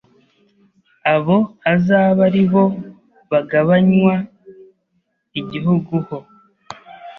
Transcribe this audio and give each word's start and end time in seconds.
Abo 1.13 1.37
azabe 1.73 2.21
ari 2.27 2.43
bo 2.51 2.65
bagabanywa 3.31 4.15
igihugu 5.39 5.93
ho 6.05 6.17